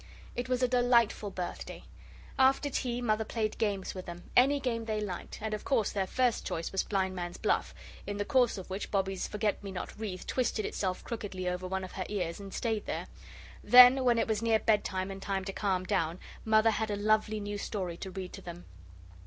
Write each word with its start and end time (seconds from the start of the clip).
It 0.35 0.49
was 0.49 0.63
a 0.63 0.67
delightful 0.67 1.29
birthday. 1.29 1.83
After 2.39 2.71
tea 2.71 3.01
Mother 3.03 3.23
played 3.23 3.59
games 3.59 3.93
with 3.93 4.07
them 4.07 4.31
any 4.35 4.59
game 4.59 4.85
they 4.85 4.99
liked 4.99 5.37
and 5.39 5.53
of 5.53 5.63
course 5.63 5.91
their 5.91 6.07
first 6.07 6.43
choice 6.43 6.71
was 6.71 6.81
blindman's 6.83 7.37
buff, 7.37 7.75
in 8.07 8.17
the 8.17 8.25
course 8.25 8.57
of 8.57 8.67
which 8.71 8.89
Bobbie's 8.89 9.27
forget 9.27 9.63
me 9.63 9.71
not 9.71 9.93
wreath 9.99 10.25
twisted 10.25 10.65
itself 10.65 11.03
crookedly 11.03 11.47
over 11.47 11.67
one 11.67 11.83
of 11.83 11.91
her 11.91 12.05
ears 12.09 12.39
and 12.39 12.51
stayed 12.51 12.87
there. 12.87 13.09
Then, 13.63 14.03
when 14.03 14.17
it 14.17 14.27
was 14.27 14.41
near 14.41 14.57
bed 14.57 14.83
time 14.83 15.11
and 15.11 15.21
time 15.21 15.45
to 15.45 15.53
calm 15.53 15.83
down, 15.83 16.19
Mother 16.45 16.71
had 16.71 16.89
a 16.89 16.95
lovely 16.95 17.39
new 17.39 17.59
story 17.59 17.95
to 17.97 18.09
read 18.09 18.33
to 18.33 18.41
them. 18.41 18.65